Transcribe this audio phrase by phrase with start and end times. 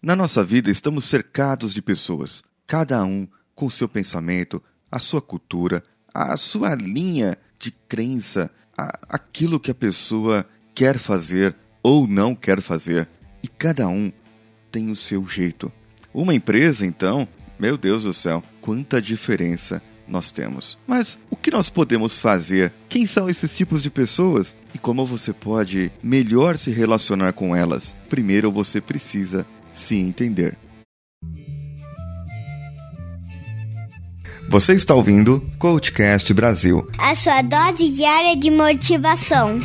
[0.00, 5.82] Na nossa vida estamos cercados de pessoas, cada um com seu pensamento, a sua cultura,
[6.14, 12.60] a sua linha de crença, a, aquilo que a pessoa quer fazer ou não quer
[12.60, 13.08] fazer.
[13.42, 14.12] E cada um
[14.70, 15.72] tem o seu jeito.
[16.14, 17.26] Uma empresa, então,
[17.58, 20.78] meu Deus do céu, quanta diferença nós temos.
[20.86, 22.72] Mas o que nós podemos fazer?
[22.88, 24.54] Quem são esses tipos de pessoas?
[24.72, 27.96] E como você pode melhor se relacionar com elas?
[28.08, 29.44] Primeiro você precisa
[29.78, 30.56] se entender.
[34.50, 39.60] Você está ouvindo Coachcast Brasil a sua dose diária de motivação.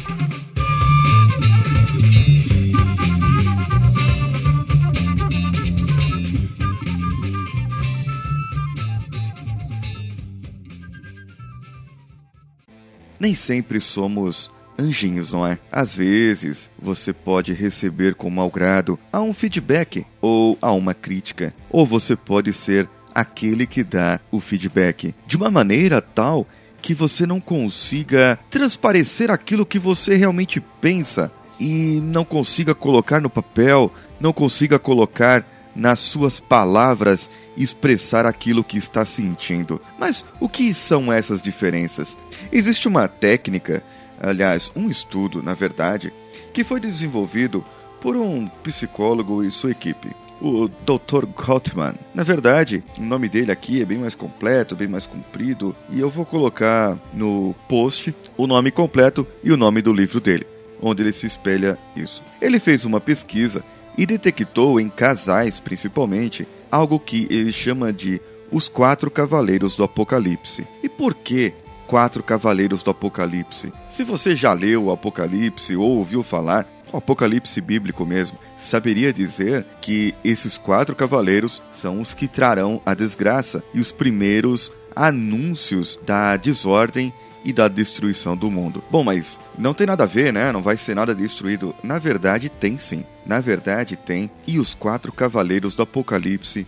[13.19, 14.51] Nem sempre somos
[14.83, 15.57] anjinhos, não é?
[15.71, 21.53] Às vezes você pode receber com mau grado a um feedback ou a uma crítica,
[21.69, 26.47] ou você pode ser aquele que dá o feedback de uma maneira tal
[26.81, 33.29] que você não consiga transparecer aquilo que você realmente pensa e não consiga colocar no
[33.29, 39.81] papel, não consiga colocar nas suas palavras expressar aquilo que está sentindo.
[39.97, 42.17] Mas o que são essas diferenças?
[42.51, 43.83] Existe uma técnica,
[44.23, 46.13] aliás, um estudo, na verdade,
[46.53, 47.63] que foi desenvolvido
[48.01, 50.09] por um psicólogo e sua equipe,
[50.41, 51.25] o Dr.
[51.25, 51.95] Gottman.
[52.13, 56.09] Na verdade, o nome dele aqui é bem mais completo, bem mais comprido, e eu
[56.09, 60.45] vou colocar no post o nome completo e o nome do livro dele,
[60.81, 62.21] onde ele se espelha isso.
[62.41, 63.63] Ele fez uma pesquisa
[63.97, 68.21] e detectou em casais, principalmente, algo que ele chama de
[68.51, 70.67] os quatro cavaleiros do Apocalipse.
[70.83, 71.53] E por que
[71.87, 73.71] quatro cavaleiros do Apocalipse?
[73.89, 79.65] Se você já leu o Apocalipse ou ouviu falar, o Apocalipse bíblico mesmo, saberia dizer
[79.81, 86.37] que esses quatro cavaleiros são os que trarão a desgraça e os primeiros anúncios da
[86.37, 87.11] desordem
[87.43, 88.83] e da destruição do mundo.
[88.89, 90.51] Bom, mas não tem nada a ver, né?
[90.51, 91.75] Não vai ser nada destruído.
[91.83, 93.03] Na verdade, tem sim.
[93.25, 94.29] Na verdade, tem.
[94.47, 96.65] E os quatro cavaleiros do Apocalipse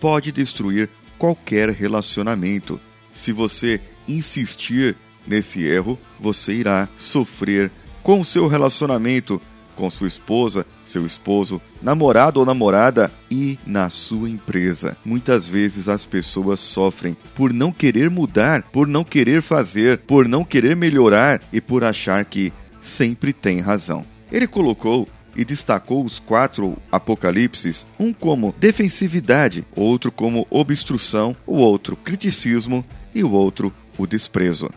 [0.00, 2.80] pode destruir qualquer relacionamento.
[3.12, 7.70] Se você insistir nesse erro, você irá sofrer
[8.02, 9.40] com o seu relacionamento
[9.74, 14.96] com sua esposa, seu esposo, namorado ou namorada e na sua empresa.
[15.04, 20.44] Muitas vezes as pessoas sofrem por não querer mudar, por não querer fazer, por não
[20.44, 24.04] querer melhorar e por achar que sempre tem razão.
[24.30, 31.96] Ele colocou e destacou os quatro apocalipses, um como defensividade, outro como obstrução, o outro
[31.96, 34.70] criticismo e o outro o desprezo.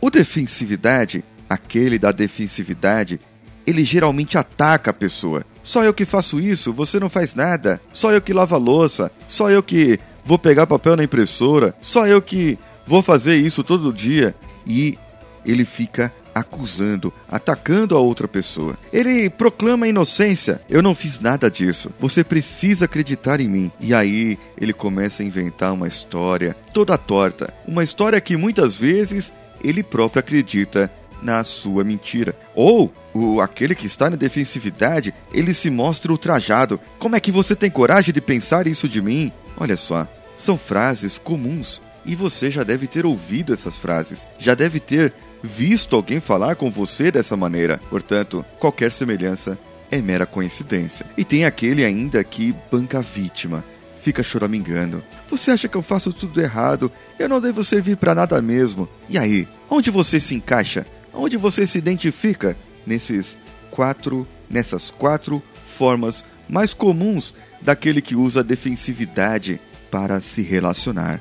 [0.00, 3.20] O defensividade, aquele da defensividade,
[3.66, 5.44] ele geralmente ataca a pessoa.
[5.62, 7.80] Só eu que faço isso, você não faz nada.
[7.92, 9.12] Só eu que lavo a louça.
[9.28, 11.74] Só eu que vou pegar papel na impressora.
[11.80, 14.34] Só eu que vou fazer isso todo dia.
[14.66, 14.98] E
[15.44, 18.78] ele fica acusando, atacando a outra pessoa.
[18.92, 20.60] Ele proclama a inocência.
[20.68, 21.90] Eu não fiz nada disso.
[21.98, 23.72] Você precisa acreditar em mim.
[23.80, 27.52] E aí ele começa a inventar uma história toda torta.
[27.66, 29.32] Uma história que muitas vezes
[29.62, 30.90] ele próprio acredita
[31.22, 32.34] na sua mentira.
[32.54, 36.80] Ou o aquele que está na defensividade, ele se mostra ultrajado.
[36.98, 39.32] Como é que você tem coragem de pensar isso de mim?
[39.56, 44.80] Olha só, são frases comuns e você já deve ter ouvido essas frases, já deve
[44.80, 45.12] ter
[45.42, 47.80] visto alguém falar com você dessa maneira.
[47.90, 49.58] Portanto, qualquer semelhança
[49.90, 51.06] é mera coincidência.
[51.16, 53.64] E tem aquele ainda que banca vítima
[54.00, 55.02] fica choramingando.
[55.28, 56.90] Você acha que eu faço tudo errado?
[57.18, 58.88] Eu não devo servir para nada mesmo.
[59.08, 60.86] E aí, onde você se encaixa?
[61.12, 62.56] Onde você se identifica
[62.86, 63.38] nesses
[63.70, 71.20] quatro, nessas quatro formas mais comuns daquele que usa a defensividade para se relacionar?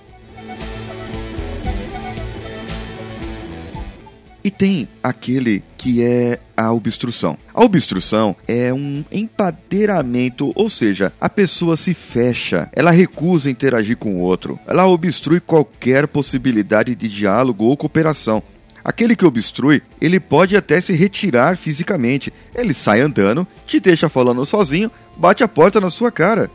[4.59, 7.37] Tem aquele que é a obstrução.
[7.53, 14.15] A obstrução é um empadeiramento, ou seja, a pessoa se fecha, ela recusa interagir com
[14.15, 18.43] o outro, ela obstrui qualquer possibilidade de diálogo ou cooperação.
[18.83, 22.33] Aquele que obstrui, ele pode até se retirar fisicamente.
[22.53, 26.51] Ele sai andando, te deixa falando sozinho, bate a porta na sua cara.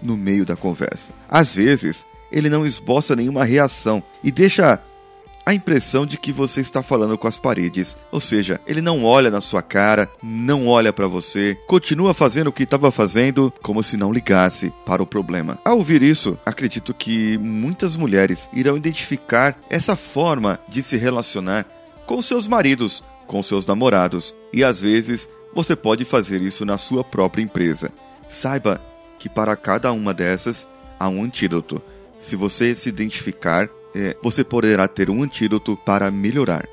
[0.00, 1.12] No meio da conversa.
[1.28, 4.80] Às vezes, ele não esboça nenhuma reação e deixa
[5.44, 7.96] a impressão de que você está falando com as paredes.
[8.10, 12.52] Ou seja, ele não olha na sua cara, não olha para você, continua fazendo o
[12.52, 15.58] que estava fazendo como se não ligasse para o problema.
[15.64, 21.66] Ao ouvir isso, acredito que muitas mulheres irão identificar essa forma de se relacionar
[22.06, 23.02] com seus maridos
[23.32, 27.90] com seus namorados e às vezes você pode fazer isso na sua própria empresa.
[28.28, 28.78] Saiba
[29.18, 30.68] que para cada uma dessas
[31.00, 31.80] há um antídoto.
[32.18, 36.66] Se você se identificar, é, você poderá ter um antídoto para melhorar.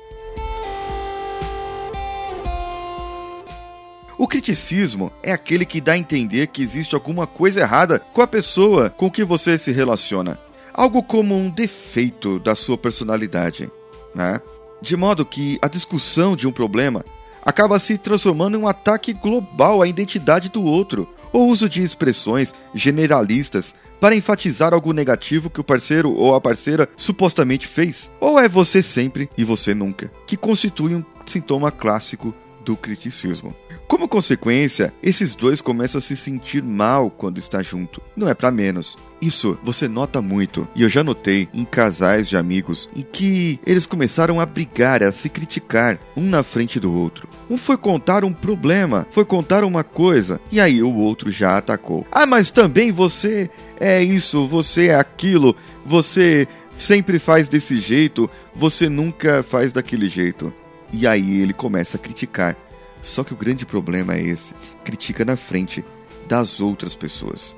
[4.20, 8.26] O criticismo é aquele que dá a entender que existe alguma coisa errada com a
[8.26, 10.38] pessoa com que você se relaciona.
[10.74, 13.70] Algo como um defeito da sua personalidade,
[14.14, 14.40] né?
[14.82, 17.02] De modo que a discussão de um problema
[17.42, 22.52] acaba se transformando em um ataque global à identidade do outro, ou uso de expressões
[22.74, 28.10] generalistas para enfatizar algo negativo que o parceiro ou a parceira supostamente fez.
[28.18, 32.34] Ou é você sempre e você nunca, que constitui um sintoma clássico
[32.70, 33.52] do criticismo.
[33.88, 38.00] Como consequência, esses dois começam a se sentir mal quando está junto.
[38.16, 38.96] Não é para menos.
[39.20, 43.86] Isso você nota muito, e eu já notei em casais de amigos em que eles
[43.86, 47.28] começaram a brigar, a se criticar, um na frente do outro.
[47.50, 52.06] Um foi contar um problema, foi contar uma coisa, e aí o outro já atacou.
[52.12, 53.50] Ah, mas também você
[53.80, 56.46] é isso, você é aquilo, você
[56.76, 60.54] sempre faz desse jeito, você nunca faz daquele jeito.
[60.92, 62.56] E aí ele começa a criticar.
[63.02, 64.54] Só que o grande problema é esse:
[64.84, 65.84] critica na frente
[66.28, 67.56] das outras pessoas.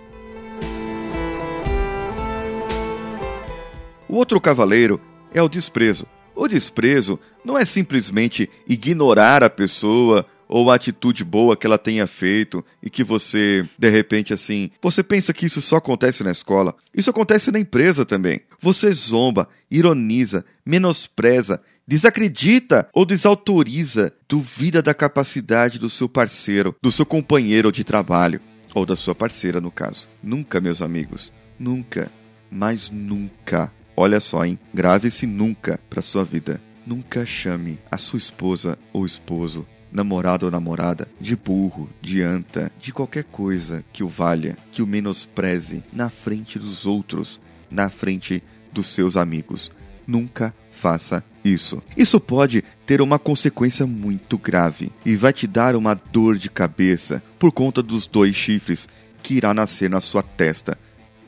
[4.08, 5.00] O outro cavaleiro
[5.32, 6.06] é o desprezo.
[6.34, 12.62] O desprezo não é simplesmente ignorar a pessoa ou atitude boa que ela tenha feito
[12.82, 16.76] e que você, de repente, assim, você pensa que isso só acontece na escola.
[16.94, 18.43] Isso acontece na empresa também.
[18.60, 27.06] Você zomba, ironiza, menospreza, desacredita ou desautoriza, duvida da capacidade do seu parceiro, do seu
[27.06, 28.38] companheiro de trabalho
[28.75, 30.06] ou da sua parceira, no caso.
[30.22, 32.12] Nunca, meus amigos, nunca,
[32.50, 33.72] mas nunca.
[33.96, 34.58] Olha só, hein?
[34.75, 36.60] Grave esse nunca para sua vida.
[36.87, 42.93] Nunca chame a sua esposa ou esposo namorado ou namorada, de burro, de anta, de
[42.93, 47.39] qualquer coisa que o valha, que o menospreze na frente dos outros,
[47.71, 48.43] na frente
[48.73, 49.71] dos seus amigos.
[50.06, 51.83] Nunca faça isso.
[51.97, 57.23] Isso pode ter uma consequência muito grave e vai te dar uma dor de cabeça
[57.39, 58.89] por conta dos dois chifres
[59.23, 60.79] que irá nascer na sua testa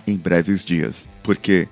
[0.07, 1.09] em breves dias.
[1.23, 1.69] Porque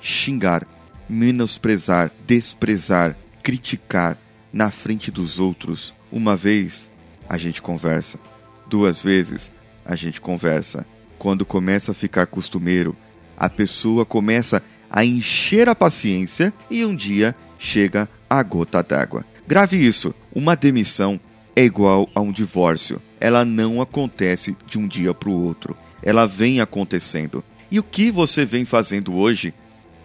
[0.00, 0.66] xingar,
[1.08, 4.18] menosprezar, desprezar, criticar
[4.52, 6.88] na frente dos outros uma vez
[7.28, 8.18] a gente conversa,
[8.66, 9.52] duas vezes
[9.84, 10.86] a gente conversa.
[11.18, 12.94] Quando começa a ficar costumeiro,
[13.36, 19.24] a pessoa começa a encher a paciência e um dia chega a gota d'água.
[19.46, 21.20] Grave isso: uma demissão
[21.54, 23.00] é igual a um divórcio.
[23.18, 25.76] Ela não acontece de um dia para o outro.
[26.02, 27.42] Ela vem acontecendo.
[27.70, 29.54] E o que você vem fazendo hoje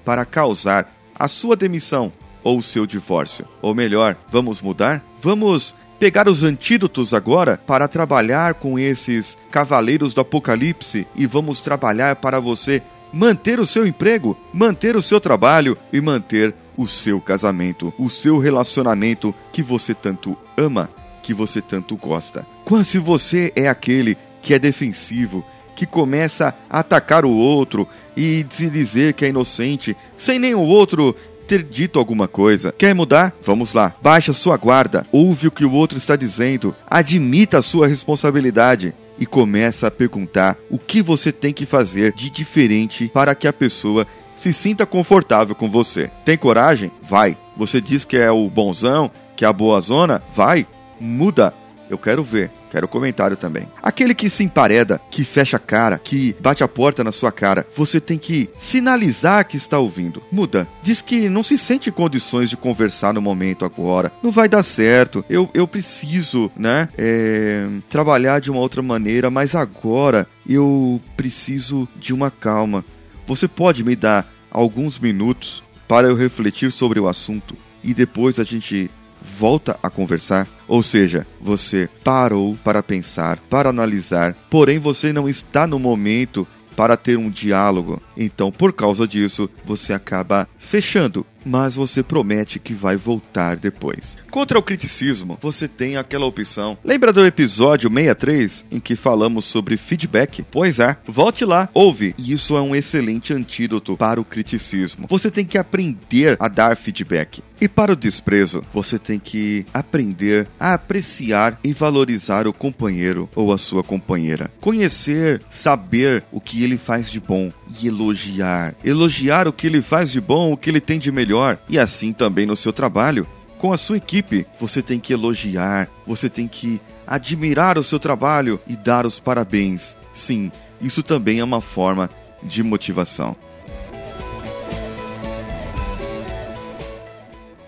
[0.05, 2.11] para causar a sua demissão
[2.43, 3.45] ou o seu divórcio?
[3.61, 5.03] Ou melhor, vamos mudar?
[5.21, 12.15] Vamos pegar os antídotos agora para trabalhar com esses cavaleiros do apocalipse e vamos trabalhar
[12.15, 12.81] para você
[13.13, 18.39] manter o seu emprego, manter o seu trabalho e manter o seu casamento, o seu
[18.39, 20.89] relacionamento que você tanto ama,
[21.21, 22.47] que você tanto gosta.
[22.65, 25.45] Quando se você é aquele que é defensivo,
[25.75, 27.87] que começa a atacar o outro
[28.17, 31.15] e se dizer que é inocente, sem nenhum outro
[31.51, 32.71] ter dito alguma coisa.
[32.71, 33.35] Quer mudar?
[33.43, 33.93] Vamos lá.
[34.01, 39.25] Baixa sua guarda, ouve o que o outro está dizendo, admita a sua responsabilidade e
[39.25, 44.07] começa a perguntar o que você tem que fazer de diferente para que a pessoa
[44.33, 46.09] se sinta confortável com você.
[46.23, 46.89] Tem coragem?
[47.01, 47.37] Vai.
[47.57, 50.23] Você diz que é o bonzão, que é a boa zona?
[50.33, 50.65] Vai.
[51.01, 51.53] Muda.
[51.91, 52.49] Eu quero ver.
[52.71, 53.67] Quero comentário também.
[53.83, 57.67] Aquele que se empareda, que fecha a cara, que bate a porta na sua cara,
[57.75, 60.23] você tem que sinalizar que está ouvindo.
[60.31, 60.65] Muda.
[60.81, 64.09] Diz que não se sente em condições de conversar no momento agora.
[64.23, 65.25] Não vai dar certo.
[65.29, 66.87] Eu, eu preciso, né?
[66.97, 72.85] É, trabalhar de uma outra maneira, mas agora eu preciso de uma calma.
[73.27, 78.45] Você pode me dar alguns minutos para eu refletir sobre o assunto e depois a
[78.45, 78.89] gente
[79.21, 80.47] volta a conversar.
[80.67, 86.97] Ou seja, você parou para pensar, para analisar, porém você não está no momento para
[86.97, 88.01] ter um diálogo.
[88.17, 94.15] Então, por causa disso, você acaba fechando mas você promete que vai voltar depois.
[94.29, 96.77] Contra o criticismo, você tem aquela opção.
[96.83, 100.43] Lembra do episódio 63 em que falamos sobre feedback?
[100.49, 102.15] Pois é, volte lá, ouve.
[102.17, 105.07] E isso é um excelente antídoto para o criticismo.
[105.09, 107.43] Você tem que aprender a dar feedback.
[107.59, 113.53] E para o desprezo, você tem que aprender a apreciar e valorizar o companheiro ou
[113.53, 114.51] a sua companheira.
[114.59, 118.73] Conhecer, saber o que ele faz de bom e elogiar.
[118.83, 121.30] Elogiar o que ele faz de bom, o que ele tem de melhor.
[121.69, 123.27] E assim também no seu trabalho
[123.61, 128.59] com a sua equipe, você tem que elogiar, você tem que admirar o seu trabalho
[128.65, 129.95] e dar os parabéns.
[130.11, 132.09] Sim, isso também é uma forma
[132.41, 133.35] de motivação.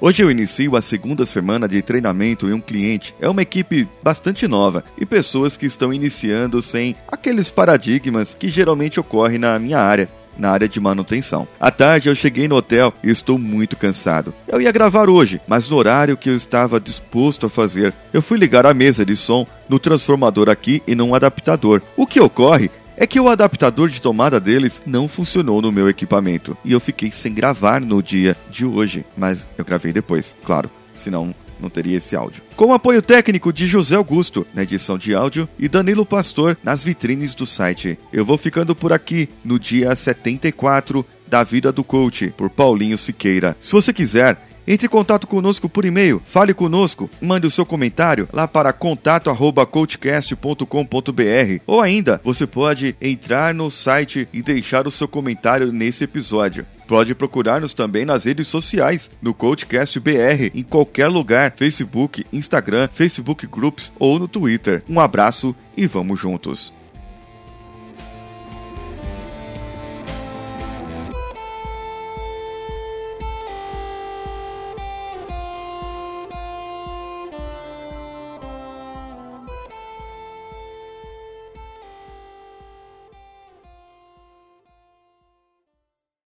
[0.01, 3.15] Hoje eu inicio a segunda semana de treinamento em um cliente.
[3.21, 8.99] É uma equipe bastante nova e pessoas que estão iniciando sem aqueles paradigmas que geralmente
[8.99, 11.47] ocorrem na minha área na área de manutenção.
[11.59, 14.33] À tarde eu cheguei no hotel e estou muito cansado.
[14.47, 18.37] Eu ia gravar hoje, mas no horário que eu estava disposto a fazer, eu fui
[18.37, 21.81] ligar a mesa de som no transformador aqui e num adaptador.
[21.95, 26.55] O que ocorre é que o adaptador de tomada deles não funcionou no meu equipamento
[26.63, 31.33] e eu fiquei sem gravar no dia de hoje, mas eu gravei depois, claro, senão
[31.63, 32.43] não teria esse áudio.
[32.55, 37.33] Com apoio técnico de José Augusto na edição de áudio e Danilo Pastor nas vitrines
[37.33, 37.97] do site.
[38.11, 43.57] Eu vou ficando por aqui no dia 74 da vida do coach por Paulinho Siqueira.
[43.59, 48.29] Se você quiser, entre em contato conosco por e-mail, fale conosco, mande o seu comentário
[48.31, 55.71] lá para contato@coachcast.com.br ou ainda você pode entrar no site e deixar o seu comentário
[55.71, 56.65] nesse episódio.
[56.87, 63.47] Pode procurar-nos também nas redes sociais, no Coachcast BR, em qualquer lugar, Facebook, Instagram, Facebook
[63.47, 64.83] Groups ou no Twitter.
[64.89, 66.73] Um abraço e vamos juntos.